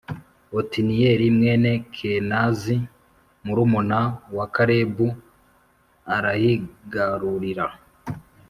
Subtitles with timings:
[0.59, 2.77] otiniyeli+ mwene kenazi,+
[3.45, 3.99] murumuna
[4.35, 5.07] wa kalebu,+
[6.15, 7.65] arahigarurira,